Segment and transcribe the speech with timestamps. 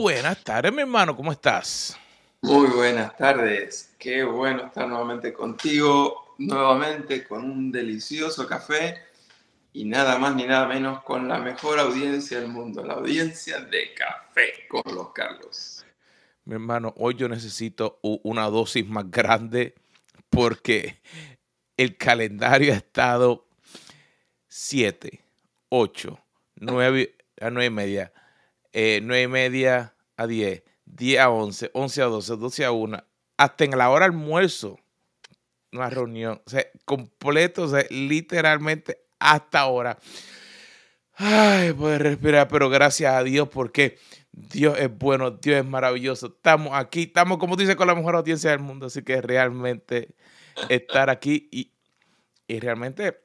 [0.00, 1.98] Buenas tardes, mi hermano, ¿cómo estás?
[2.42, 3.96] Muy buenas tardes.
[3.98, 9.02] Qué bueno estar nuevamente contigo, nuevamente con un delicioso café
[9.72, 13.92] y nada más ni nada menos con la mejor audiencia del mundo, la audiencia de
[13.94, 15.84] café con los Carlos.
[16.44, 19.74] Mi hermano, hoy yo necesito una dosis más grande
[20.30, 21.02] porque
[21.76, 23.48] el calendario ha estado
[24.46, 25.20] 7,
[25.70, 26.18] 8,
[26.54, 28.12] 9 a 9 y media,
[28.72, 33.04] eh, 9 y media a 10, 10 a 11, 11 a 12, 12 a 1,
[33.38, 34.78] hasta en la hora almuerzo,
[35.72, 39.96] una reunión, o sea, completo, o sea, literalmente hasta ahora.
[41.14, 43.98] Ay, poder respirar, pero gracias a Dios porque
[44.32, 46.26] Dios es bueno, Dios es maravilloso.
[46.26, 50.14] Estamos aquí, estamos como dice con la mejor audiencia del mundo, así que realmente
[50.68, 51.72] estar aquí y,
[52.48, 53.20] y realmente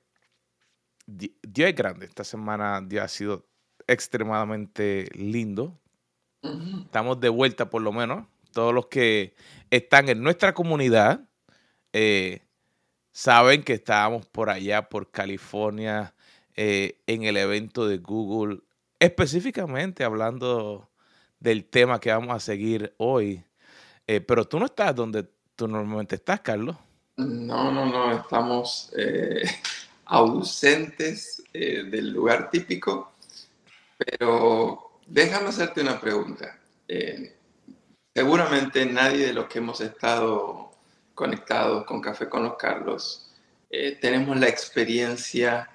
[1.08, 2.06] Dios es grande.
[2.06, 3.48] Esta semana Dios ha sido
[3.88, 5.80] extremadamente lindo.
[6.44, 8.28] Estamos de vuelta por lo menos.
[8.52, 9.34] Todos los que
[9.72, 11.22] están en nuestra comunidad
[11.94, 12.42] eh,
[13.12, 16.14] saben que estábamos por allá, por California,
[16.56, 18.62] eh, en el evento de Google,
[19.00, 20.90] específicamente hablando
[21.40, 23.44] del tema que vamos a seguir hoy.
[24.06, 26.76] Eh, pero tú no estás donde tú normalmente estás, Carlos.
[27.18, 28.92] No, no, no, estamos
[30.06, 33.14] ausentes del lugar típico
[33.98, 36.58] pero déjame hacerte una pregunta.
[36.88, 37.36] Eh,
[38.14, 40.72] seguramente nadie de los que hemos estado
[41.14, 43.32] conectados con Café con los Carlos
[43.70, 45.70] eh, tenemos la experiencia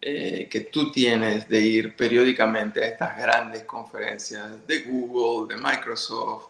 [0.00, 6.48] eh, que tú tienes de ir periódicamente a estas grandes conferencias de Google, de Microsoft,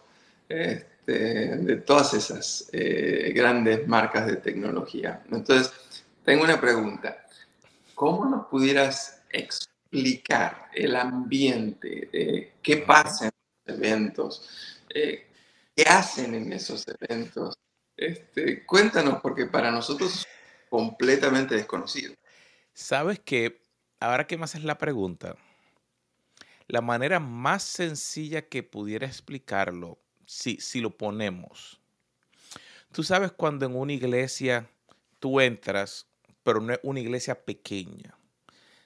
[0.49, 2.69] este, de todas esas
[3.33, 5.23] grandes marcas de tecnología.
[5.31, 5.71] Entonces,
[6.23, 7.25] tengo una pregunta.
[7.93, 9.74] ¿Cómo nos pudieras explicar?
[9.95, 13.31] Explicar el ambiente, eh, qué pasa en
[13.65, 14.49] los eventos,
[14.89, 15.27] eh,
[15.75, 17.57] qué hacen en esos eventos.
[17.95, 20.27] Este, cuéntanos, porque para nosotros es
[20.69, 22.13] completamente desconocido.
[22.73, 23.61] Sabes que,
[23.99, 25.37] ahora que me haces la pregunta,
[26.67, 31.79] la manera más sencilla que pudiera explicarlo, si, si lo ponemos,
[32.91, 34.69] tú sabes cuando en una iglesia
[35.19, 36.07] tú entras,
[36.43, 38.14] pero no es una iglesia pequeña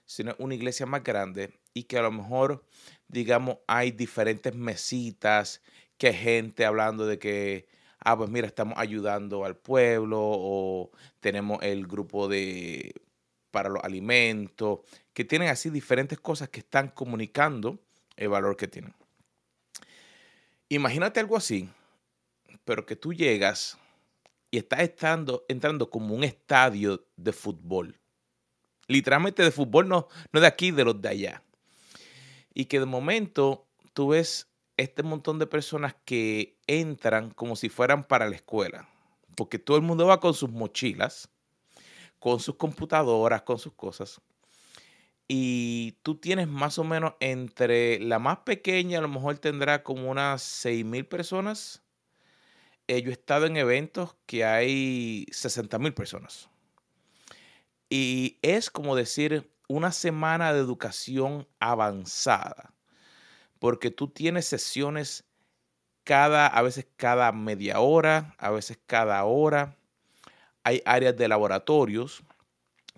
[0.10, 2.66] sino una iglesia más grande y que a lo mejor,
[3.08, 5.62] digamos, hay diferentes mesitas,
[6.00, 7.68] que hay gente hablando de que,
[8.00, 10.90] ah, pues mira, estamos ayudando al pueblo o
[11.20, 12.92] tenemos el grupo de
[13.52, 14.80] para los alimentos,
[15.14, 17.78] que tienen así diferentes cosas que están comunicando
[18.16, 18.96] el valor que tienen.
[20.70, 21.70] Imagínate algo así,
[22.66, 23.78] pero que tú llegas
[24.50, 28.00] y estás entrando como un estadio de fútbol
[28.90, 31.44] literalmente de fútbol, no, no de aquí, de los de allá.
[32.54, 38.06] Y que de momento tú ves este montón de personas que entran como si fueran
[38.06, 38.90] para la escuela,
[39.36, 41.30] porque todo el mundo va con sus mochilas,
[42.20, 44.20] con sus computadoras, con sus cosas.
[45.28, 50.10] Y tú tienes más o menos entre la más pequeña, a lo mejor tendrá como
[50.10, 51.84] unas 6 mil personas.
[52.88, 56.50] Eh, yo he estado en eventos que hay 60 mil personas.
[57.90, 62.74] Y es como decir una semana de educación avanzada,
[63.60, 65.26] porque tú tienes sesiones
[66.04, 69.78] cada, a veces cada media hora, a veces cada hora.
[70.64, 72.24] Hay áreas de laboratorios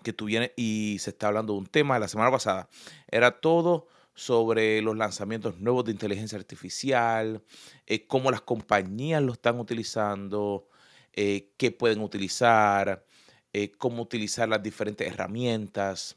[0.02, 2.68] que tú vienes y se está hablando de un tema la semana pasada.
[3.08, 7.42] Era todo sobre los lanzamientos nuevos de inteligencia artificial,
[7.86, 10.68] eh, cómo las compañías lo están utilizando,
[11.12, 13.06] eh, qué pueden utilizar,
[13.52, 16.16] eh, cómo utilizar las diferentes herramientas.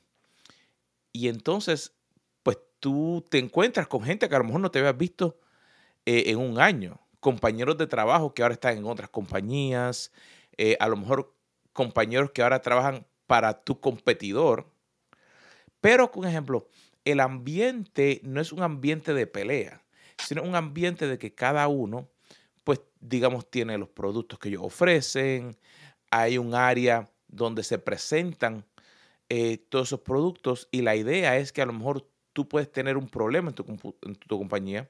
[1.12, 1.94] Y entonces,
[2.44, 5.40] pues tú te encuentras con gente que a lo mejor no te habías visto
[6.06, 10.12] eh, en un año, compañeros de trabajo que ahora están en otras compañías,
[10.58, 11.34] eh, a lo mejor
[11.74, 14.68] compañeros que ahora trabajan para tu competidor.
[15.82, 16.70] Pero, por ejemplo,
[17.04, 19.84] el ambiente no es un ambiente de pelea,
[20.18, 22.08] sino un ambiente de que cada uno,
[22.64, 25.58] pues, digamos, tiene los productos que ellos ofrecen,
[26.12, 28.66] hay un área donde se presentan
[29.30, 32.98] eh, todos esos productos y la idea es que a lo mejor tú puedes tener
[32.98, 34.90] un problema en tu, en tu, compañía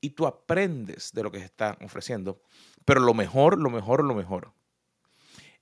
[0.00, 2.40] y tú aprendes de lo que se está ofreciendo.
[2.84, 4.52] Pero lo mejor, lo mejor, lo mejor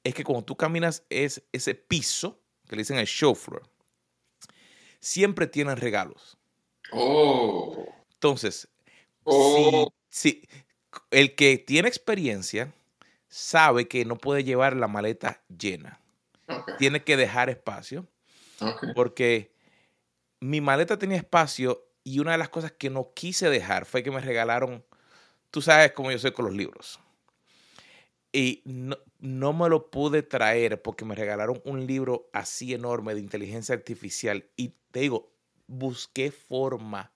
[0.04, 3.62] es que cuando tú caminas es ese piso que le dicen el show floor,
[5.00, 6.38] siempre tienen regalos.
[6.92, 7.86] Oh.
[8.14, 8.68] Entonces,
[9.24, 9.92] oh.
[10.08, 10.46] si,
[11.10, 12.72] el que tiene experiencia
[13.28, 16.00] sabe que no puede llevar la maleta llena.
[16.78, 18.06] Tiene que dejar espacio.
[18.94, 19.52] Porque
[20.40, 24.10] mi maleta tenía espacio y una de las cosas que no quise dejar fue que
[24.10, 24.84] me regalaron
[25.50, 27.00] tú sabes cómo yo soy con los libros.
[28.32, 33.20] Y no, no, me lo pude traer porque me regalaron un libro así enorme de
[33.20, 34.48] inteligencia artificial.
[34.56, 35.32] Y te digo,
[35.66, 37.12] busqué forma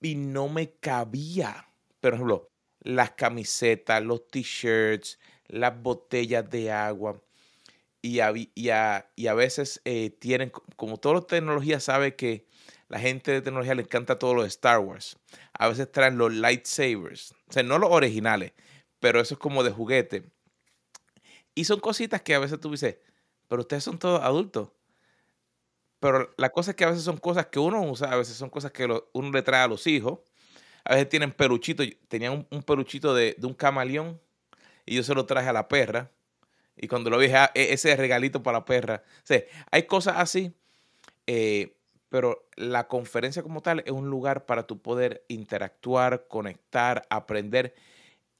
[0.00, 1.68] y no me cabía.
[2.00, 2.50] Por ejemplo,
[2.80, 7.22] las camisetas, los t-shirts, las botellas de agua.
[8.00, 12.46] Y a, y a, veces eh, tienen, como toda la tecnología sabe que
[12.88, 15.18] la gente de tecnología le encanta todo lo de Star Wars.
[15.52, 17.32] A veces traen los lightsabers.
[17.48, 18.52] O sea, no los originales,
[19.00, 20.24] pero eso es como de juguete.
[21.54, 22.98] Y son cositas que a veces tú dices,
[23.48, 24.70] pero ustedes son todos adultos.
[26.00, 28.50] Pero la cosa es que a veces son cosas que uno usa, a veces son
[28.50, 30.20] cosas que uno le trae a los hijos.
[30.84, 31.86] A veces tienen peluchitos.
[32.08, 34.20] Tenían un, peluchito de, un camaleón
[34.86, 36.10] y yo se lo traje a la perra.
[36.80, 39.02] Y cuando lo vi, ah, e, ese regalito para la perra.
[39.28, 39.34] O
[39.70, 40.52] hay cosas así.
[41.26, 41.74] Eh,
[42.08, 47.74] pero la conferencia como tal es un lugar para tu poder interactuar, conectar, aprender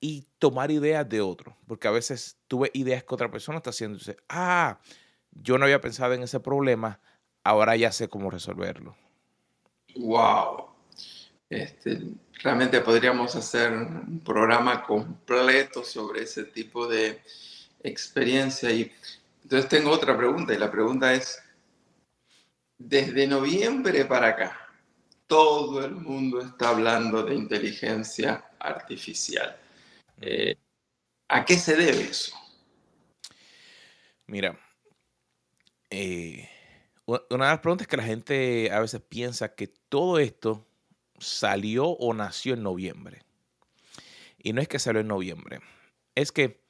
[0.01, 1.57] y tomar ideas de otro.
[1.67, 3.99] Porque a veces tuve ideas que otra persona está haciendo.
[4.29, 4.81] Ah,
[5.33, 7.01] yo no había pensado en ese problema,
[7.45, 8.97] ahora ya sé cómo resolverlo.
[9.97, 10.69] Wow.
[11.51, 11.99] Este,
[12.43, 17.23] realmente podríamos hacer un programa completo sobre ese tipo de
[17.83, 18.71] experiencia.
[18.71, 18.93] Y
[19.43, 21.43] entonces tengo otra pregunta y la pregunta es,
[22.77, 24.69] desde noviembre para acá,
[25.27, 29.57] todo el mundo está hablando de inteligencia artificial.
[30.21, 30.57] Eh,
[31.29, 32.35] ¿A qué se debe eso?
[34.27, 34.59] Mira,
[35.91, 36.49] eh,
[37.07, 40.67] una de las preguntas es que la gente a veces piensa que todo esto
[41.19, 43.23] salió o nació en noviembre.
[44.39, 45.61] Y no es que salió en noviembre,
[46.15, 46.63] es que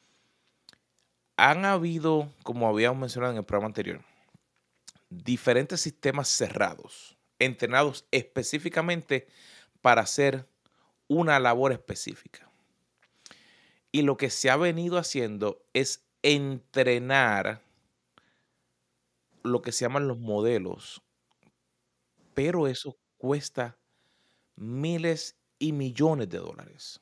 [1.38, 4.04] han habido, como habíamos mencionado en el programa anterior,
[5.08, 9.28] diferentes sistemas cerrados, entrenados específicamente
[9.80, 10.48] para hacer
[11.06, 12.50] una labor específica.
[13.92, 17.62] Y lo que se ha venido haciendo es entrenar
[19.44, 21.00] lo que se llaman los modelos,
[22.34, 23.78] pero eso cuesta
[24.56, 27.00] miles y millones de dólares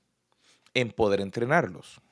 [0.74, 2.02] en poder entrenarlos.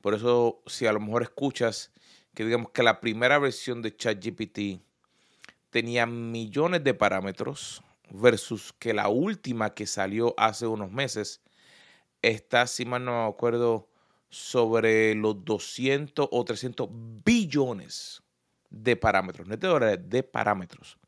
[0.00, 1.92] Por eso, si a lo mejor escuchas
[2.34, 4.80] que digamos que la primera versión de ChatGPT
[5.70, 11.42] tenía millones de parámetros versus que la última que salió hace unos meses
[12.22, 13.88] está, si mal no me acuerdo,
[14.30, 16.88] sobre los 200 o 300
[17.24, 18.22] billones
[18.70, 20.98] de parámetros, no de dólares, de parámetros.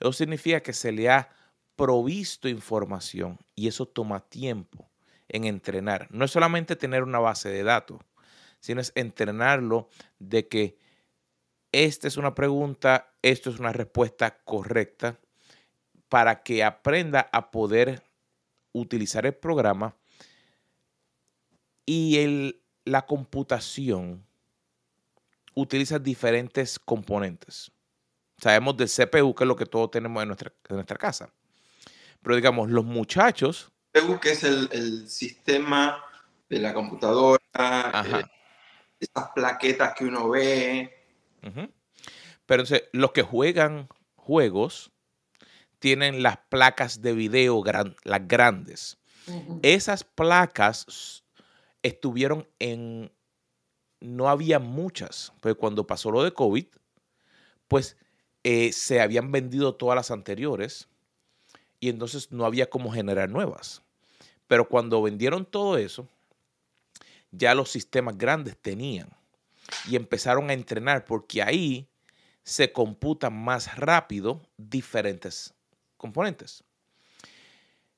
[0.00, 1.28] Eso significa que se le ha
[1.76, 4.90] provisto información y eso toma tiempo
[5.28, 6.08] en entrenar.
[6.10, 8.00] No es solamente tener una base de datos,
[8.64, 10.78] sino es entrenarlo de que
[11.70, 15.20] esta es una pregunta, esto es una respuesta correcta
[16.08, 18.02] para que aprenda a poder
[18.72, 19.94] utilizar el programa
[21.84, 24.24] y el, la computación
[25.52, 27.70] utiliza diferentes componentes.
[28.38, 31.28] Sabemos del CPU, que es lo que todos tenemos en nuestra, en nuestra casa.
[32.22, 33.70] Pero digamos, los muchachos...
[33.92, 36.02] CPU que es el, sistema
[36.48, 38.24] de la computadora, eh,
[39.00, 40.94] esas plaquetas que uno ve.
[42.46, 44.92] Pero entonces, los que juegan juegos
[45.78, 47.62] tienen las placas de video,
[48.04, 48.98] las grandes.
[49.62, 51.24] Esas placas
[51.82, 53.12] estuvieron en
[54.00, 56.66] no había muchas, pues cuando pasó lo de COVID,
[57.68, 57.96] pues
[58.42, 60.88] eh, se habían vendido todas las anteriores
[61.80, 63.82] y entonces no había cómo generar nuevas.
[64.46, 66.08] Pero cuando vendieron todo eso,
[67.36, 69.08] ya los sistemas grandes tenían
[69.88, 71.88] y empezaron a entrenar porque ahí
[72.42, 75.54] se computan más rápido diferentes
[75.96, 76.62] componentes.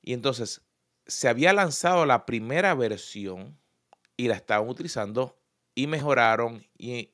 [0.01, 0.61] Y entonces
[1.05, 3.57] se había lanzado la primera versión
[4.15, 5.37] y la estaban utilizando
[5.75, 7.11] y mejoraron y,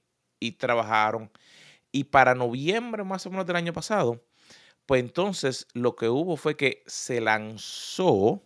[0.57, 1.31] trabajaron.
[1.91, 4.23] Y para noviembre más o menos del año pasado,
[4.85, 8.41] pues entonces lo que hubo fue que se lanzó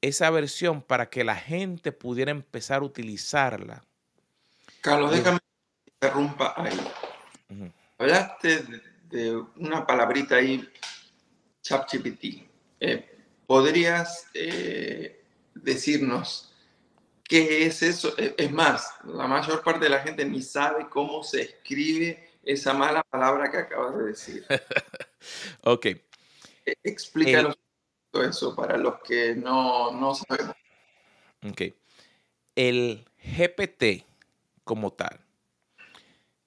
[0.00, 3.84] esa versión para que la gente pudiera empezar a utilizarla.
[4.80, 6.78] Carlos, déjame que interrumpa ahí.
[7.98, 8.64] Hablaste
[9.08, 10.68] de, una palabrita ahí,
[11.62, 12.46] ChatGPT.
[12.80, 15.22] Eh, ¿Podrías eh,
[15.54, 16.52] decirnos
[17.28, 18.14] ¿Qué es eso?
[18.18, 22.72] E, es más, la mayor parte de la gente ni sabe cómo se escribe esa
[22.72, 24.46] mala palabra que acabas de decir.
[25.62, 25.86] ok.
[25.86, 27.56] E, explícanos
[28.22, 30.54] eso para los que no, no sabemos.
[31.48, 31.62] Ok.
[32.54, 34.04] El GPT
[34.64, 35.20] como tal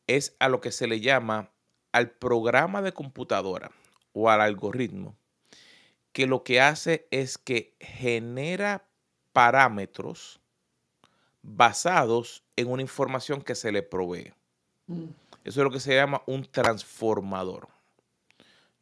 [0.08, 1.52] es a lo que se le llama
[1.92, 3.72] al programa de computadora
[4.14, 5.16] o al algoritmo
[6.12, 8.88] que lo que hace es que genera
[9.34, 10.40] parámetros
[11.42, 14.34] basados en una información que se le provee.
[14.88, 15.06] Mm.
[15.44, 17.70] Eso es lo que se llama un transformador.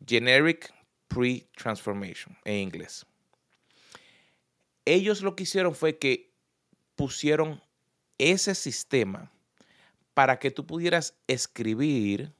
[0.05, 0.73] Generic
[1.07, 3.05] Pre-Transformation en inglés.
[4.85, 6.33] Ellos lo que hicieron fue que
[6.95, 7.61] pusieron
[8.17, 9.31] ese sistema
[10.13, 12.33] para que tú pudieras escribir,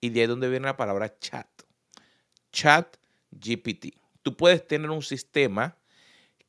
[0.00, 1.46] y de ahí donde viene la palabra chat.
[2.50, 2.96] Chat
[3.30, 3.94] GPT.
[4.22, 5.78] Tú puedes tener un sistema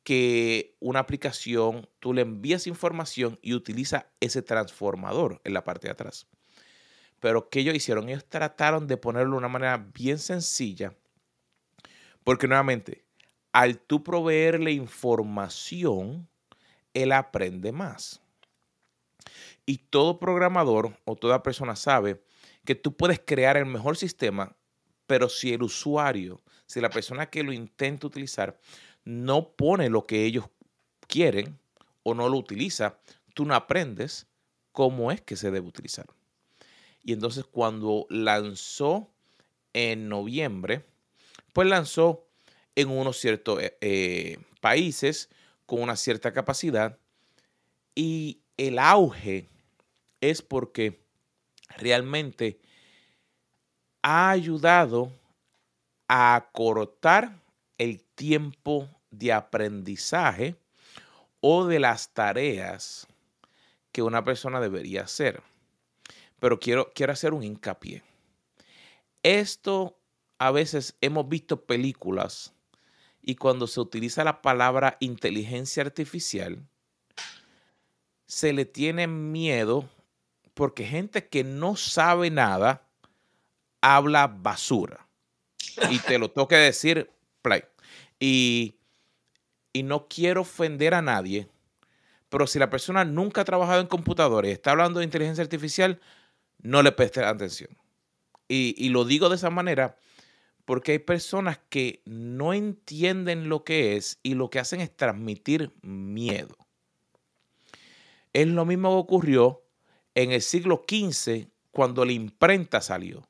[0.02, 5.92] que una aplicación, tú le envías información y utiliza ese transformador en la parte de
[5.92, 6.26] atrás.
[7.20, 8.08] Pero ¿qué ellos hicieron?
[8.08, 10.94] Ellos trataron de ponerlo de una manera bien sencilla,
[12.24, 13.04] porque nuevamente,
[13.52, 16.26] al tú proveerle información,
[16.94, 18.20] él aprende más.
[19.66, 22.22] Y todo programador o toda persona sabe
[22.64, 24.56] que tú puedes crear el mejor sistema,
[25.06, 28.58] pero si el usuario, si la persona que lo intenta utilizar
[29.04, 30.46] no pone lo que ellos
[31.06, 31.58] quieren
[32.02, 32.98] o no lo utiliza,
[33.34, 34.26] tú no aprendes
[34.72, 36.06] cómo es que se debe utilizar.
[37.02, 39.10] Y entonces cuando lanzó
[39.74, 40.86] en noviembre,
[41.54, 42.26] pues lanzó
[42.74, 45.30] en unos ciertos eh, eh, países
[45.64, 46.98] con una cierta capacidad
[47.94, 49.48] y el auge
[50.20, 51.00] es porque
[51.76, 52.58] realmente
[54.02, 55.12] ha ayudado
[56.08, 57.40] a acortar
[57.78, 60.56] el tiempo de aprendizaje
[61.40, 63.06] o de las tareas
[63.92, 65.40] que una persona debería hacer.
[66.40, 68.02] Pero quiero, quiero hacer un hincapié.
[69.22, 69.96] Esto
[70.38, 72.54] a veces hemos visto películas
[73.22, 76.66] y cuando se utiliza la palabra inteligencia artificial,
[78.26, 79.88] se le tiene miedo
[80.52, 82.86] porque gente que no sabe nada
[83.80, 85.06] habla basura.
[85.90, 87.10] Y te lo toque decir,
[87.42, 87.64] play.
[88.20, 88.76] Y,
[89.72, 91.48] y no quiero ofender a nadie,
[92.28, 96.00] pero si la persona nunca ha trabajado en computadores y está hablando de inteligencia artificial,
[96.58, 97.70] no le preste atención.
[98.48, 99.96] Y, y lo digo de esa manera
[100.64, 105.72] porque hay personas que no entienden lo que es y lo que hacen es transmitir
[105.82, 106.56] miedo.
[108.32, 109.62] Es lo mismo que ocurrió
[110.14, 113.28] en el siglo XV cuando la imprenta salió.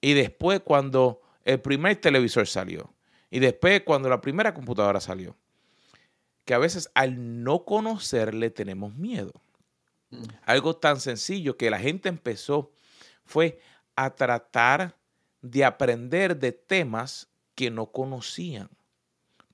[0.00, 2.94] Y después cuando el primer televisor salió.
[3.30, 5.36] Y después cuando la primera computadora salió.
[6.44, 9.32] Que a veces al no conocer le tenemos miedo.
[10.10, 10.24] Mm.
[10.46, 12.72] Algo tan sencillo que la gente empezó
[13.24, 13.60] fue
[13.94, 14.96] a tratar
[15.42, 18.70] de aprender de temas que no conocían.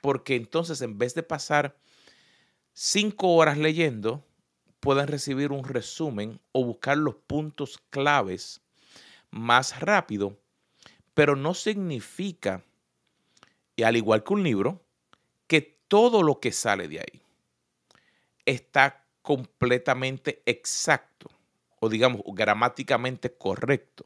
[0.01, 1.77] Porque entonces en vez de pasar
[2.73, 4.25] cinco horas leyendo,
[4.81, 8.61] pueden recibir un resumen o buscar los puntos claves
[9.31, 10.39] más rápido,
[11.15, 12.63] pero no significa,
[13.75, 14.85] y al igual que un libro,
[15.47, 17.23] que todo lo que sale de ahí
[18.45, 21.29] está completamente exacto
[21.81, 24.05] o digamos gramáticamente correcto.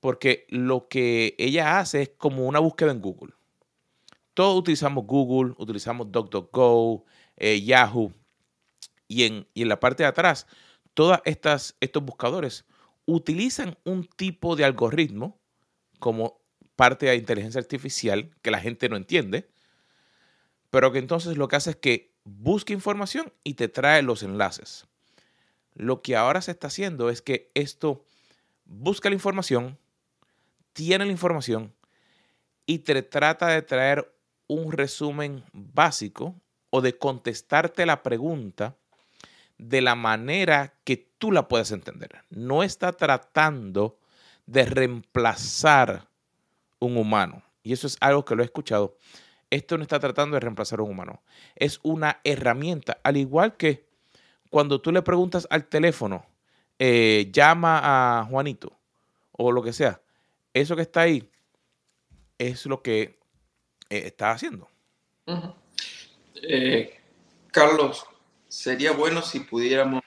[0.00, 3.34] Porque lo que ella hace es como una búsqueda en Google.
[4.34, 7.04] Todos utilizamos Google, utilizamos DuckDuckGo,
[7.36, 8.12] eh, Yahoo,
[9.08, 10.46] y en, en la parte de atrás,
[10.94, 12.64] todos estos buscadores
[13.06, 15.40] utilizan un tipo de algoritmo
[15.98, 16.40] como
[16.76, 19.48] parte de inteligencia artificial que la gente no entiende,
[20.70, 24.86] pero que entonces lo que hace es que busca información y te trae los enlaces.
[25.74, 28.04] Lo que ahora se está haciendo es que esto
[28.64, 29.78] busca la información,
[30.72, 31.74] tiene la información
[32.66, 34.14] y te trata de traer
[34.46, 36.34] un resumen básico
[36.70, 38.76] o de contestarte la pregunta
[39.58, 42.22] de la manera que tú la puedes entender.
[42.30, 43.98] No está tratando
[44.46, 46.08] de reemplazar
[46.78, 47.42] un humano.
[47.62, 48.96] Y eso es algo que lo he escuchado.
[49.50, 51.22] Esto no está tratando de reemplazar a un humano.
[51.56, 52.98] Es una herramienta.
[53.02, 53.86] Al igual que
[54.50, 56.24] cuando tú le preguntas al teléfono,
[56.78, 57.80] eh, llama
[58.20, 58.78] a Juanito
[59.32, 60.00] o lo que sea.
[60.52, 61.30] Eso que está ahí
[62.38, 63.18] es lo que
[63.90, 64.68] eh, está haciendo.
[66.42, 66.98] Eh,
[67.52, 68.06] Carlos,
[68.48, 70.02] sería bueno si pudiéramos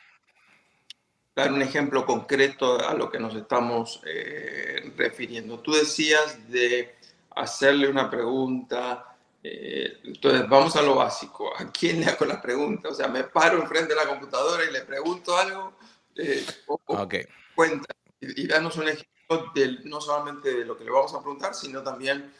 [1.36, 5.60] dar un ejemplo concreto a lo que nos estamos eh, refiriendo.
[5.60, 6.96] Tú decías de
[7.36, 11.52] hacerle una pregunta, eh, entonces vamos a lo básico.
[11.58, 12.90] ¿A quién le hago la pregunta?
[12.90, 15.74] O sea, me paro enfrente de la computadora y le pregunto algo.
[16.16, 16.46] Eh,
[17.56, 19.11] Cuenta y, danos un ejemplo
[19.86, 22.34] no solamente de lo que le vamos a preguntar, sino también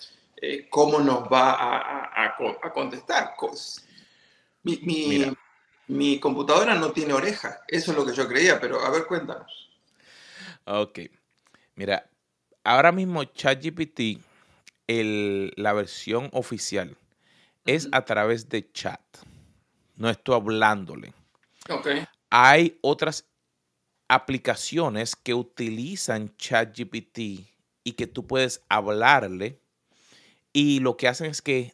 [0.70, 3.36] cómo nos va a, a, contestar.
[4.64, 5.34] Mi, mi,
[5.88, 7.62] mi computadora no tiene oreja.
[7.68, 9.70] Eso es lo que yo creía, pero a ver, cuéntanos.
[10.66, 11.00] Ok.
[11.76, 12.10] Mira,
[12.64, 14.20] ahora mismo ChatGPT
[14.88, 16.98] el- la versión oficial
[17.66, 19.02] es a través de chat.
[19.96, 21.14] No estoy hablándole.
[21.70, 21.88] Ok.
[22.30, 23.26] Hay otras
[24.12, 27.18] aplicaciones que utilizan ChatGPT
[27.86, 29.58] y que tú puedes hablarle
[30.52, 31.74] y lo que hacen es que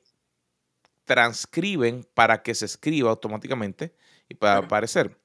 [1.06, 3.91] transcriben para que se escriba automáticamente
[4.29, 5.17] y para aparecer.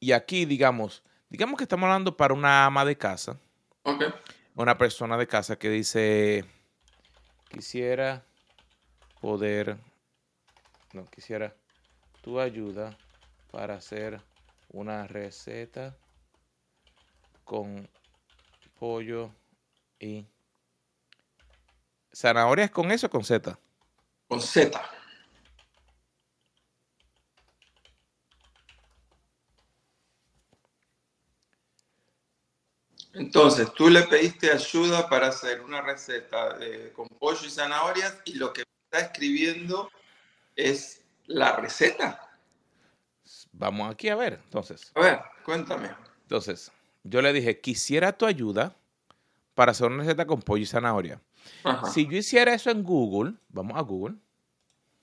[0.00, 3.38] Y aquí, digamos, digamos que estamos hablando para una ama de casa,
[3.82, 4.04] Ok.
[4.54, 6.46] una persona de casa que dice,
[7.50, 8.24] quisiera
[9.20, 9.76] poder,
[10.94, 11.54] no, quisiera
[12.22, 12.96] tu ayuda
[13.50, 14.22] para hacer
[14.68, 15.96] una receta
[17.44, 17.88] con
[18.78, 19.34] pollo
[19.98, 20.26] y
[22.12, 23.58] zanahorias con eso o con Z.
[24.28, 24.80] Con Z.
[33.14, 38.34] Entonces, tú le pediste ayuda para hacer una receta de, con pollo y zanahorias y
[38.34, 39.90] lo que está escribiendo
[40.54, 42.27] es la receta.
[43.58, 44.40] Vamos aquí a ver.
[44.44, 45.90] Entonces, A ver, cuéntame.
[46.22, 46.70] entonces,
[47.02, 48.76] yo le dije, quisiera tu ayuda
[49.54, 51.20] para hacer una receta con pollo y zanahoria.
[51.64, 51.86] Ajá.
[51.90, 54.14] Si yo hiciera eso en Google, vamos a Google.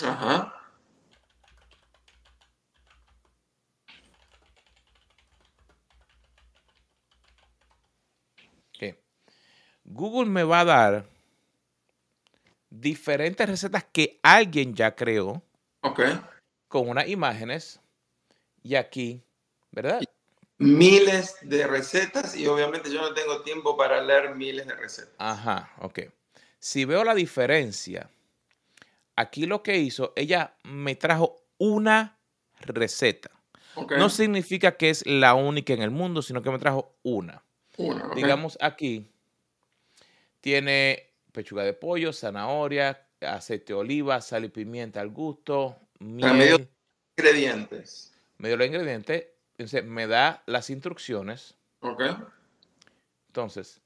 [0.05, 0.53] Ajá.
[8.71, 9.01] que
[9.83, 11.05] Google me va a dar
[12.69, 15.41] diferentes recetas que alguien ya creó
[15.81, 16.01] Ok.
[16.67, 17.79] con unas imágenes
[18.65, 19.22] y aquí,
[19.72, 20.01] ¿verdad?
[20.57, 25.13] Miles de recetas y obviamente yo no tengo tiempo para leer miles de recetas.
[25.19, 26.00] Ajá, ok.
[26.57, 28.10] Si veo la diferencia,
[29.15, 32.17] aquí lo que hizo, ella me trajo una
[32.62, 33.29] receta.
[33.75, 33.98] Ok.
[33.98, 37.43] No significa que es la única en el mundo, sino que me trajo una.
[37.77, 38.15] Una, ok.
[38.15, 39.05] Digamos aquí,
[40.41, 46.68] tiene pechuga de pollo, zanahoria, aceite de oliva, sal y pimienta al gusto, miel,
[47.16, 48.15] Ingredientes.
[48.37, 51.55] Me dio los ingredientes, entonces me da las instrucciones.
[51.81, 52.01] Ok.
[53.27, 53.81] Entonces,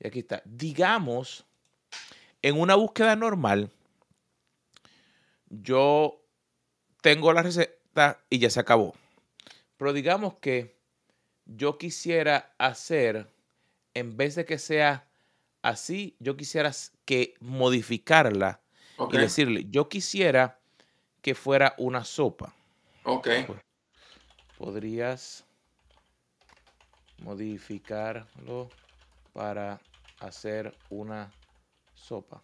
[0.00, 1.44] y aquí está, digamos,
[2.42, 3.70] en una búsqueda normal,
[5.48, 6.20] yo
[7.00, 8.94] tengo la receta y ya se acabó.
[9.76, 10.76] Pero digamos que
[11.46, 13.28] yo quisiera hacer,
[13.94, 15.06] en vez de que sea
[15.62, 16.70] así, yo quisiera
[17.04, 18.60] que modificarla
[19.10, 20.58] y decirle, yo quisiera
[21.20, 22.54] que fuera una sopa.
[23.04, 23.28] Ok.
[24.58, 25.44] Podrías
[27.18, 28.68] modificarlo
[29.32, 29.80] para
[30.20, 31.30] hacer una
[31.94, 32.42] sopa.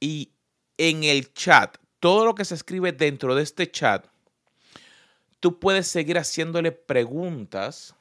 [0.00, 0.30] Y
[0.76, 4.06] en el chat, todo lo que se escribe dentro de este chat,
[5.40, 7.94] tú puedes seguir haciéndole preguntas,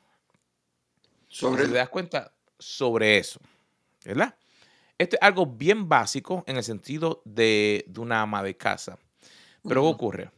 [1.27, 3.39] Sobre si te das cuenta, sobre eso.
[4.05, 4.35] ¿Verdad?
[4.97, 8.99] Esto es algo bien básico en el sentido de, de una ama de casa.
[9.63, 9.95] Pero ¿qué Ujú.
[9.95, 10.31] ocurre?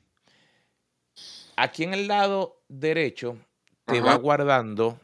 [1.57, 3.37] Aquí en el lado derecho
[3.85, 4.99] te va guardando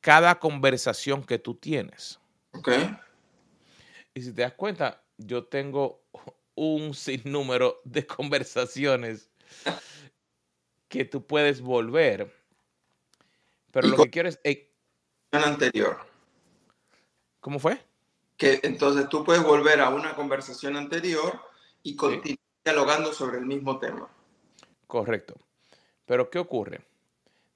[0.00, 2.18] cada conversación que tú tienes.
[2.52, 2.68] Ok.
[4.12, 6.04] Y si te das cuenta, yo tengo
[6.54, 9.30] un sinnúmero de conversaciones
[10.88, 12.32] que tú puedes volver.
[13.72, 14.38] Pero lo que quiero es...
[14.44, 14.72] eh,
[15.32, 15.98] anterior.
[17.40, 17.80] ¿Cómo fue?
[18.36, 21.40] Que entonces tú puedes volver a una conversación anterior
[21.82, 24.08] y continuar dialogando sobre el mismo tema.
[24.86, 25.34] Correcto.
[26.06, 26.80] Pero ¿qué ocurre?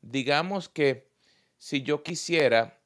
[0.02, 1.08] Digamos que
[1.56, 2.78] si yo quisiera,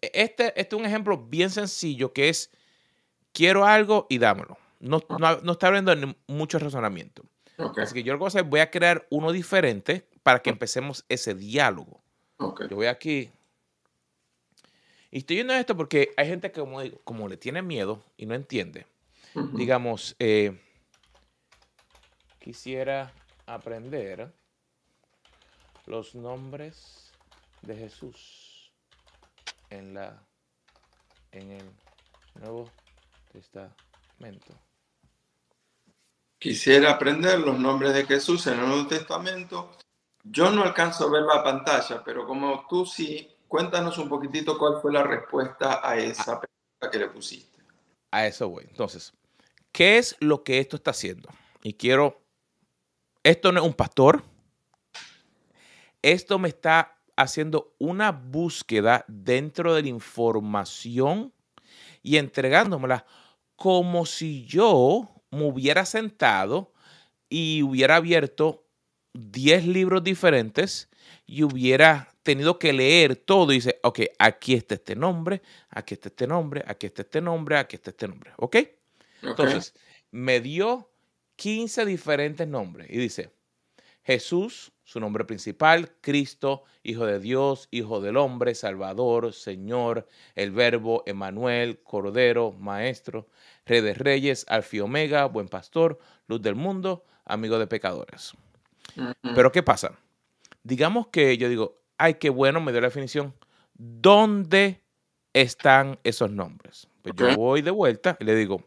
[0.00, 2.50] e- este, este es un ejemplo bien sencillo que es,
[3.32, 4.56] quiero algo y dámelo.
[4.80, 7.22] No, no, no está hablando de mucho razonamiento.
[7.58, 7.78] Ok.
[7.78, 10.50] Así que yo lo que voy a hacer, voy a crear uno diferente para que
[10.50, 12.00] empecemos ese diálogo.
[12.38, 12.68] Ok.
[12.68, 13.30] Yo voy aquí.
[15.10, 18.34] Y estoy viendo esto porque hay gente que como, como le tiene miedo y no
[18.34, 18.86] entiende.
[19.54, 20.58] Digamos, eh,
[22.42, 23.12] quisiera
[23.46, 24.32] aprender
[25.86, 27.12] los nombres
[27.62, 28.72] de Jesús
[29.70, 30.26] en la
[31.30, 31.70] en el
[32.34, 32.68] Nuevo
[33.32, 34.54] Testamento.
[36.38, 39.78] Quisiera aprender los nombres de Jesús en el Nuevo Testamento.
[40.24, 44.80] Yo no alcanzo a ver la pantalla, pero como tú sí, cuéntanos un poquitito cuál
[44.82, 47.60] fue la respuesta a esa pregunta que le pusiste.
[48.10, 48.66] A eso voy.
[48.68, 49.12] Entonces,
[49.70, 51.28] ¿qué es lo que esto está haciendo?
[51.62, 52.21] Y quiero,
[53.22, 54.22] esto no es un pastor,
[56.02, 61.32] esto me está haciendo una búsqueda dentro de la información
[62.02, 63.06] y entregándomela
[63.56, 66.72] como si yo me hubiera sentado
[67.28, 68.66] y hubiera abierto
[69.14, 70.90] 10 libros diferentes
[71.26, 76.08] y hubiera tenido que leer todo y dice, ok, aquí está este nombre, aquí está
[76.08, 78.56] este nombre, aquí está este nombre, aquí está este nombre, ¿ok?
[79.22, 79.74] Entonces,
[80.10, 80.91] me dio
[81.42, 83.32] 15 diferentes nombres y dice,
[84.04, 91.02] Jesús, su nombre principal, Cristo, Hijo de Dios, Hijo del Hombre, Salvador, Señor, el Verbo,
[91.04, 93.26] Emanuel, Cordero, Maestro,
[93.66, 98.34] Rey de Reyes, Alfi Omega, Buen Pastor, Luz del Mundo, Amigo de Pecadores.
[99.34, 99.98] Pero ¿qué pasa?
[100.62, 103.34] Digamos que yo digo, ay, qué bueno, me dio la definición.
[103.74, 104.80] ¿Dónde
[105.32, 106.86] están esos nombres?
[107.02, 108.62] Pues yo voy de vuelta y le digo,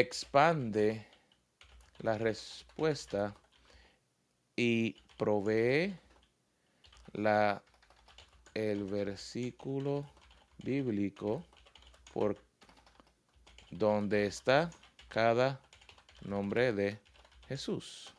[0.00, 1.06] expande
[1.98, 3.34] la respuesta
[4.56, 5.96] y provee
[7.12, 7.62] la,
[8.54, 10.04] el versículo
[10.62, 11.44] bíblico
[12.12, 12.36] por
[13.70, 14.70] donde está
[15.08, 15.60] cada
[16.22, 16.98] nombre de
[17.48, 18.14] Jesús.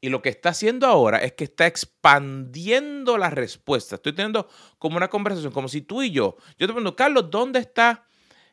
[0.00, 3.96] Y lo que está haciendo ahora es que está expandiendo la respuesta.
[3.96, 7.58] Estoy teniendo como una conversación, como si tú y yo, yo te pregunto, Carlos, ¿dónde
[7.60, 8.05] está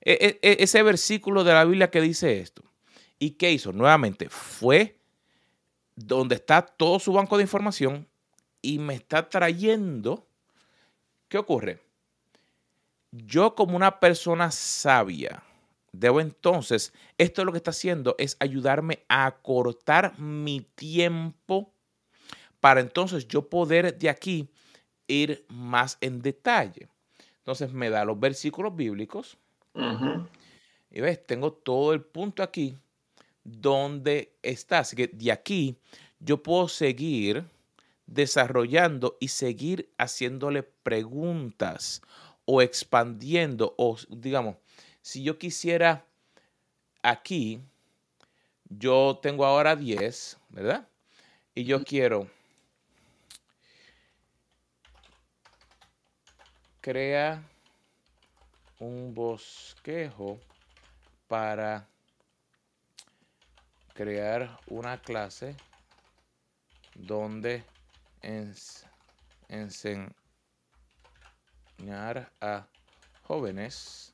[0.05, 2.63] e, e, e, ese versículo de la Biblia que dice esto?
[3.19, 3.71] ¿Y qué hizo?
[3.71, 4.97] Nuevamente, fue
[5.95, 8.07] donde está todo su banco de información
[8.61, 10.27] y me está trayendo.
[11.27, 11.79] ¿Qué ocurre?
[13.11, 15.43] Yo como una persona sabia,
[15.91, 21.73] debo entonces, esto es lo que está haciendo, es ayudarme a cortar mi tiempo
[22.59, 24.49] para entonces yo poder de aquí
[25.07, 26.87] ir más en detalle.
[27.37, 29.37] Entonces me da los versículos bíblicos.
[29.75, 32.75] Y ves, tengo todo el punto aquí
[33.43, 34.79] donde está.
[34.79, 35.77] Así que de aquí
[36.19, 37.45] yo puedo seguir
[38.05, 42.01] desarrollando y seguir haciéndole preguntas
[42.45, 44.57] o expandiendo o digamos,
[45.01, 46.05] si yo quisiera
[47.01, 47.59] aquí,
[48.69, 50.87] yo tengo ahora 10, ¿verdad?
[51.55, 52.27] Y yo quiero
[56.83, 57.41] crea
[58.79, 60.39] un bosquejo
[61.27, 61.87] para
[63.93, 65.55] crear una clase
[66.95, 67.63] donde
[69.47, 70.13] enseñar
[72.41, 72.67] a
[73.23, 74.13] jóvenes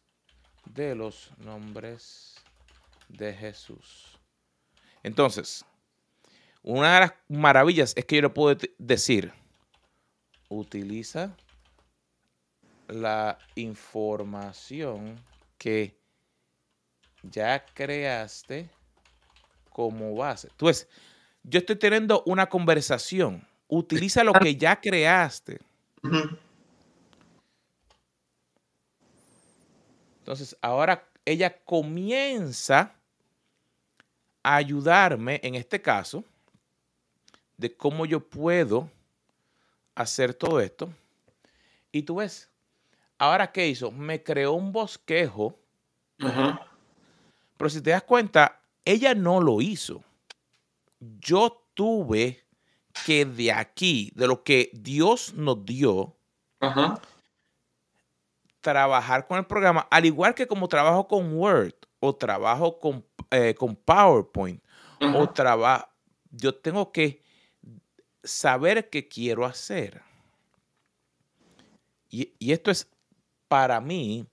[0.66, 2.36] de los nombres
[3.08, 4.20] de Jesús.
[5.04, 5.66] Entonces,
[6.62, 9.34] una de las maravillas es que yo le puedo decir,
[10.50, 11.36] utiliza
[12.90, 15.20] la información
[15.58, 15.98] que
[17.24, 18.70] ya creaste
[19.70, 20.48] como base.
[20.52, 20.88] Entonces,
[21.44, 23.48] yo estoy teniendo una conversación.
[23.68, 25.60] Utiliza lo que ya creaste.
[30.20, 32.96] Entonces, ahora ella comienza
[34.42, 36.24] a ayudarme, en este caso,
[37.58, 38.90] de cómo yo puedo
[39.94, 40.90] hacer todo esto.
[41.92, 42.50] Y tú ves,
[43.20, 43.92] ahora qué hizo?
[43.92, 45.60] Me creó un bosquejo.
[46.18, 50.04] Pero si te das cuenta, ella no lo hizo.
[51.00, 52.46] Yo tuve
[53.06, 56.16] que de aquí, de lo que Dios nos dio,
[58.62, 63.56] trabajar con el programa, al igual que como trabajo con Word o trabajo con, eh,
[63.58, 64.62] con PowerPoint
[65.16, 65.88] o trabajo,
[66.32, 67.22] yo tengo que
[68.24, 70.02] saber qué quiero hacer.
[72.10, 72.90] Y, y, esto es
[73.50, 74.26] para mí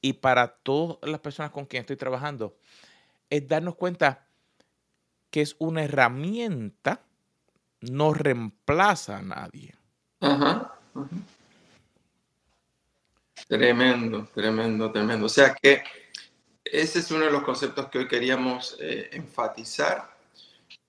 [0.00, 2.56] y para todas las personas con quien estoy trabajando
[3.30, 4.26] es darnos cuenta
[5.30, 7.00] que es una herramienta,
[7.80, 9.74] no reemplaza a nadie.
[13.48, 15.26] Tremendo, tremendo, tremendo.
[15.26, 15.82] O sea que
[16.64, 20.11] ese es uno de los conceptos que hoy queríamos eh, enfatizar.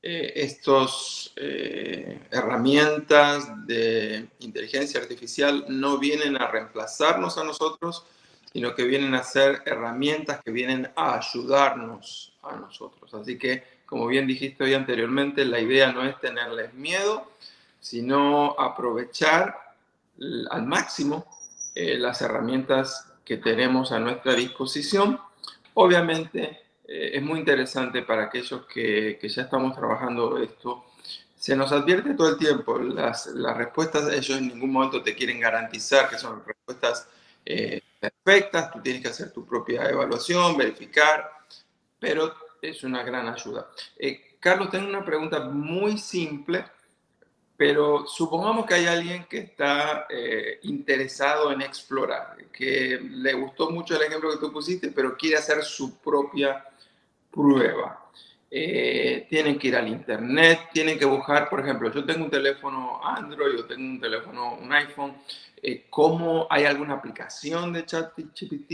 [0.06, 8.06] Eh, estos eh, herramientas de inteligencia artificial no vienen a reemplazarnos a nosotros,
[8.52, 13.14] sino que vienen a ser herramientas que vienen a ayudarnos a nosotros.
[13.14, 17.32] Así que, como bien dijiste hoy anteriormente, la idea no es tenerles miedo,
[17.80, 19.58] sino aprovechar
[20.50, 21.26] al máximo
[21.76, 25.18] eh, las herramientas que tenemos a nuestra disposición.
[25.76, 30.86] Obviamente, eh, es muy interesante para aquellos que, que, ya estamos trabajando esto.
[31.36, 35.40] Se nos advierte todo el tiempo, las, las respuestas, ellos en ningún momento te quieren
[35.40, 37.08] garantizar que son respuestas
[37.46, 41.30] eh, perfectas, tú tienes que hacer tu propia evaluación, verificar,
[42.00, 43.70] pero es una gran ayuda.
[43.98, 46.66] Eh, Carlos, tengo una pregunta muy simple,
[47.56, 53.96] pero supongamos que hay alguien que está eh, interesado en explorar, que le gustó mucho
[53.96, 56.66] el ejemplo que tú pusiste, pero quiere hacer su propia
[57.34, 58.00] prueba.
[58.56, 63.04] eh, tienen que ir al internet, tienen que buscar, por ejemplo, yo tengo un teléfono
[63.04, 65.16] Android, yo tengo un teléfono, un iPhone,
[65.60, 68.72] eh, ¿cómo hay alguna aplicación de ChatGPT?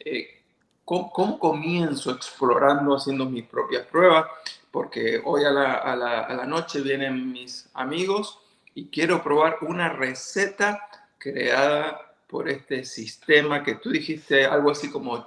[0.00, 0.42] Eh,
[0.82, 4.24] ¿cómo, ¿cómo, comienzo explorando, haciendo mis propias pruebas?
[4.70, 8.38] Porque hoy a la, a la, a la noche vienen mis amigos
[8.74, 15.26] y quiero probar una receta creada por este sistema que tú dijiste, algo así como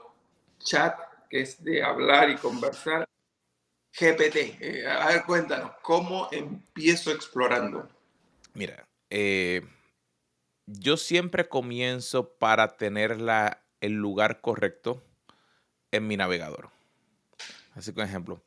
[0.57, 0.97] chat,
[1.31, 3.07] que es de hablar y conversar.
[3.93, 4.57] GPT.
[4.59, 7.89] Eh, a ver, cuéntanos, ¿cómo empiezo explorando?
[8.53, 9.61] Mira, eh,
[10.65, 15.01] yo siempre comienzo para tener la, el lugar correcto
[15.91, 16.69] en mi navegador.
[17.75, 18.43] Así que, por ejemplo,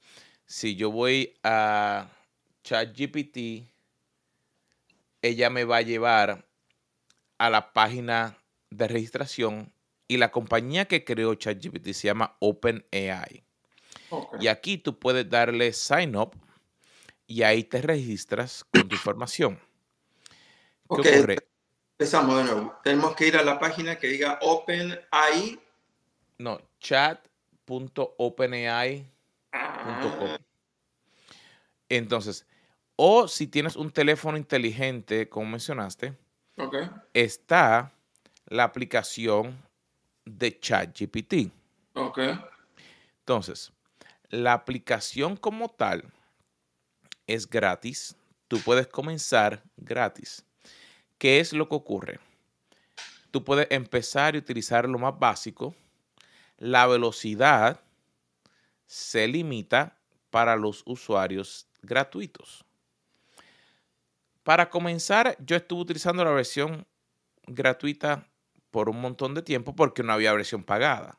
[0.47, 2.11] si yo voy a
[2.65, 3.67] ChatGPT,
[5.23, 6.47] ella me va a llevar
[7.39, 8.37] a la página
[8.71, 9.73] de registración
[10.09, 13.45] y la compañía que creó ChatGPT se llama OpenAI.
[14.41, 16.33] Y aquí tú puedes darle sign up
[17.27, 19.59] y ahí te registras con tu información.
[20.89, 21.39] ¿Qué ocurre?
[21.99, 22.75] Empezamos de nuevo.
[22.85, 25.61] Tenemos que ir a la página que diga OpenAI.
[26.39, 29.05] No, chat.openai.com.
[29.53, 30.39] Ah.
[31.89, 32.47] Entonces,
[32.97, 36.15] o si tienes un teléfono inteligente, como mencionaste,
[37.13, 37.93] está
[38.47, 39.64] la aplicación
[40.25, 41.51] de ChatGPT.
[41.95, 42.19] Ok.
[43.21, 43.73] Entonces,
[44.31, 46.05] la aplicación como tal
[47.27, 48.17] es gratis.
[48.49, 50.45] Tú puedes comenzar gratis.
[51.19, 52.21] ¿Qué es lo que ocurre?
[53.31, 55.75] Tú puedes empezar y utilizar lo más básico.
[56.59, 57.81] La velocidad
[58.87, 59.97] se limita
[60.31, 62.65] para los usuarios gratuitos.
[64.43, 66.87] Para comenzar, yo estuve utilizando la versión
[67.47, 68.29] gratuita
[68.75, 71.17] por un montón de tiempo porque no había versión pagada.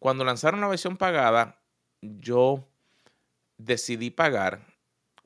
[0.00, 1.62] Cuando lanzaron la versión pagada,
[2.00, 2.66] yo
[3.56, 4.66] decidí pagar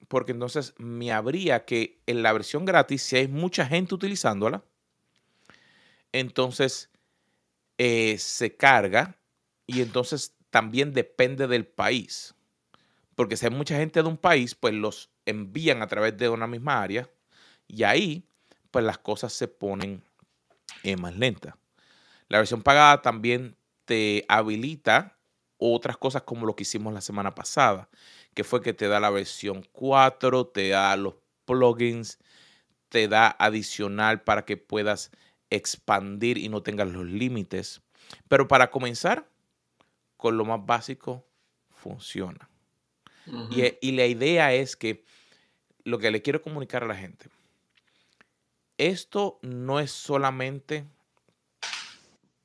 [0.09, 4.63] porque entonces me habría que en la versión gratis, si hay mucha gente utilizándola,
[6.13, 6.91] entonces
[7.79, 9.17] eh, se carga
[9.67, 12.35] y entonces también depende del país.
[13.15, 16.47] Porque si hay mucha gente de un país, pues los envían a través de una
[16.47, 17.09] misma área
[17.67, 18.29] y ahí
[18.71, 20.03] pues las cosas se ponen
[20.83, 21.55] eh, más lentas.
[22.29, 25.19] La versión pagada también te habilita
[25.59, 27.89] otras cosas como lo que hicimos la semana pasada,
[28.35, 31.15] que fue que te da la versión 4, te da los
[31.45, 32.19] plugins,
[32.89, 35.11] te da adicional para que puedas
[35.51, 37.83] expandir y no tengas los límites.
[38.29, 39.29] Pero para comenzar,
[40.17, 41.27] con lo más básico,
[41.71, 42.49] funciona.
[43.51, 45.05] y, y la idea es que
[45.85, 47.27] lo que le quiero comunicar a la gente,
[48.89, 50.87] esto no es solamente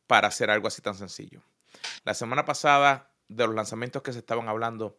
[0.06, 1.42] para hacer algo así tan sencillo.
[2.04, 4.98] La semana pasada, de los lanzamientos que se estaban hablando,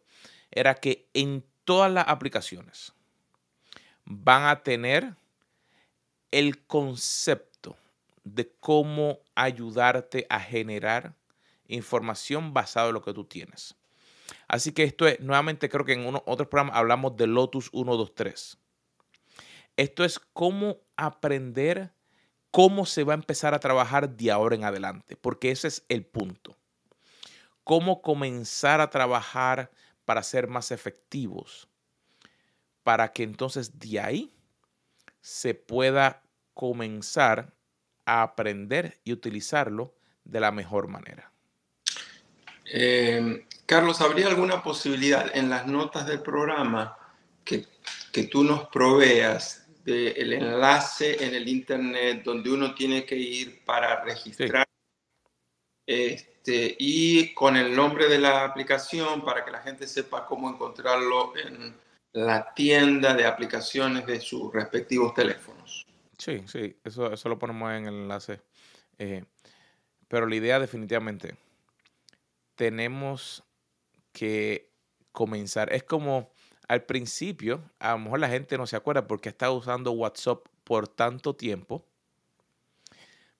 [0.51, 2.93] era que en todas las aplicaciones
[4.05, 5.15] van a tener
[6.31, 7.77] el concepto
[8.23, 11.15] de cómo ayudarte a generar
[11.67, 13.75] información basada en lo que tú tienes.
[14.47, 18.57] Así que esto es, nuevamente creo que en otros programas hablamos de Lotus 123.
[19.77, 21.91] Esto es cómo aprender
[22.51, 26.05] cómo se va a empezar a trabajar de ahora en adelante, porque ese es el
[26.05, 26.57] punto.
[27.63, 29.71] Cómo comenzar a trabajar
[30.05, 31.67] para ser más efectivos,
[32.83, 34.33] para que entonces de ahí
[35.21, 37.53] se pueda comenzar
[38.05, 41.31] a aprender y utilizarlo de la mejor manera.
[42.65, 46.97] Eh, Carlos, ¿habría alguna posibilidad en las notas del programa
[47.43, 47.67] que,
[48.11, 54.03] que tú nos proveas el enlace en el internet donde uno tiene que ir para
[54.03, 54.65] registrar
[55.85, 61.33] este, y con el nombre de la aplicación para que la gente sepa cómo encontrarlo
[61.35, 61.75] en
[62.11, 65.87] la tienda de aplicaciones de sus respectivos teléfonos.
[66.17, 68.41] Sí, sí, eso, eso lo ponemos en el enlace.
[68.99, 69.23] Eh,
[70.07, 71.35] pero la idea definitivamente,
[72.55, 73.43] tenemos
[74.11, 74.69] que
[75.11, 76.31] comenzar, es como
[76.69, 80.45] al principio, a lo mejor la gente no se acuerda porque ha estado usando WhatsApp
[80.63, 81.83] por tanto tiempo.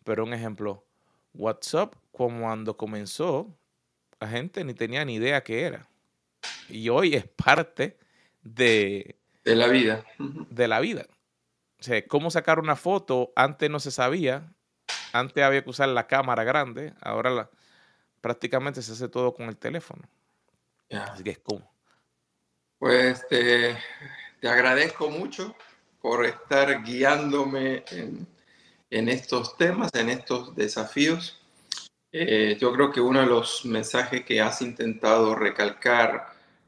[0.04, 0.84] Pero un ejemplo,
[1.36, 3.56] WhatsApp cuando comenzó,
[4.20, 5.88] la gente ni tenía ni idea qué era.
[6.70, 8.00] Y hoy es parte
[8.42, 9.16] de...
[9.46, 10.04] De la vida.
[10.18, 11.06] De la vida.
[11.80, 14.52] O sea, cómo sacar una foto, antes no se sabía.
[15.14, 17.50] Antes había que usar la cámara grande, ahora la,
[18.22, 20.02] prácticamente se hace todo con el teléfono.
[20.90, 21.79] Así que es como.
[22.80, 23.76] Pues te,
[24.42, 25.54] agradezco mucho
[26.02, 27.84] por estar guiándome
[28.90, 31.38] en, estos temas, en estos desafíos.
[32.14, 36.28] Eh, yo creo que uno de los mensajes que has intentado recalcar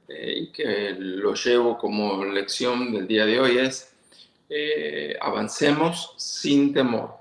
[0.10, 3.93] eh, y que lo llevo como lección del día de hoy es
[4.50, 7.19] eh, avancemos sin temor,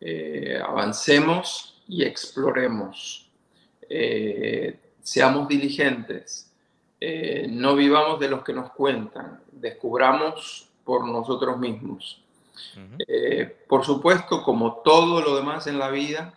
[0.00, 3.28] eh, avancemos y exploremos,
[5.02, 6.45] seamos diligentes,
[7.00, 12.22] no vivamos de los que nos cuentan, descubramos por nosotros mismos.
[13.68, 16.34] por supuesto, como todo lo demás en la vida,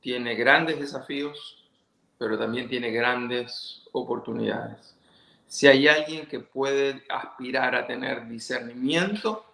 [0.00, 1.64] tiene grandes desafíos,
[2.18, 4.94] pero también tiene grandes oportunidades.
[5.48, 9.44] Si hay alguien que puede aspirar a tener discernimiento,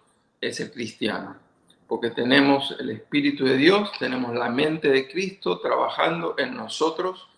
[0.41, 1.37] es el cristiano,
[1.87, 7.29] porque tenemos el Espíritu de Dios, tenemos la mente de Cristo trabajando en nosotros,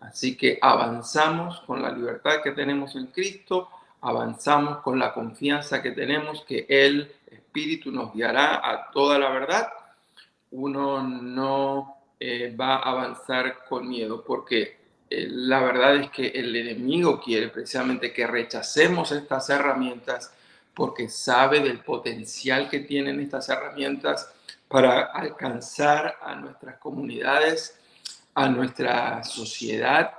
[0.00, 3.68] así que avanzamos con la libertad que tenemos en Cristo,
[4.00, 9.68] avanzamos con la confianza que tenemos que el Espíritu nos guiará a toda la verdad.
[10.52, 14.76] Uno no eh, va a avanzar con miedo, porque
[15.08, 20.32] eh, la verdad es que el enemigo quiere precisamente que rechacemos estas herramientas
[20.74, 24.30] porque sabe del potencial que tienen estas herramientas
[24.68, 27.78] para alcanzar a nuestras comunidades,
[28.36, 30.12] a nuestra sociedad.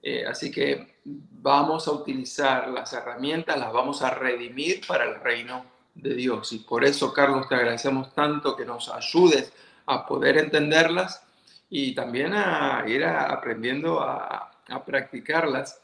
[0.00, 5.64] Eh, así que vamos a utilizar las herramientas, las vamos a redimir para el reino
[5.92, 6.52] de Dios.
[6.52, 9.52] Y por eso, Carlos, te agradecemos tanto que nos ayudes
[9.86, 11.20] a poder entenderlas
[11.68, 14.52] y también a ir aprendiendo a,
[14.86, 15.80] practicarlas.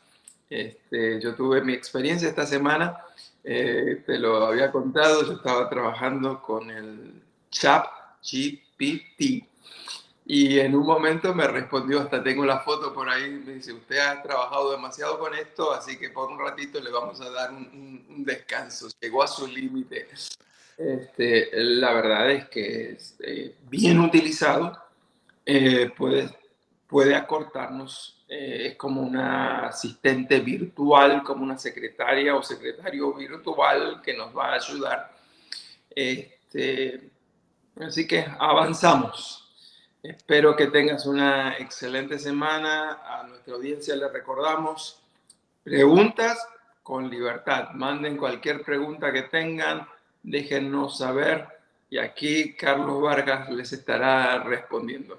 [0.49, 2.99] Este, yo tuve mi experiencia esta semana,
[3.43, 7.87] eh, te lo había contado, yo estaba trabajando con el chat
[8.23, 9.49] GPT
[10.27, 13.99] y en un momento me respondió, hasta tengo la foto por ahí, me dice, usted
[13.99, 18.25] ha trabajado demasiado con esto, así que por un ratito le vamos a dar un,
[18.25, 20.09] descanso, llegó a su límite.
[20.79, 24.83] Este, la verdad es que es eh, bien utilizado,
[25.45, 26.31] eh, puede,
[26.87, 28.25] puede acortarnos.
[28.27, 34.53] Eh, es como una asistente virtual, como una secretaria o secretario virtual que nos va
[34.53, 35.15] a ayudar.
[35.95, 37.11] Este,
[37.79, 39.44] así que avanzamos.
[40.05, 43.01] Espero que tengas una excelente semana.
[43.07, 45.01] A nuestra audiencia le recordamos
[45.63, 46.47] preguntas
[46.83, 47.71] con libertad.
[47.71, 49.89] Manden cualquier pregunta que tengan,
[50.23, 51.49] déjennos saber
[51.89, 55.19] y aquí Carlos Vargas les estará respondiendo.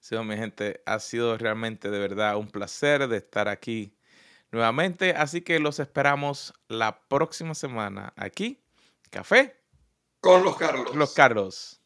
[0.00, 3.94] Sí, mi gente, ha sido realmente de verdad un placer de estar aquí
[4.50, 5.12] nuevamente.
[5.12, 8.60] Así que los esperamos la próxima semana aquí.
[9.10, 9.56] Café.
[10.20, 10.92] Con los Carlos.
[10.96, 11.79] Los Carlos.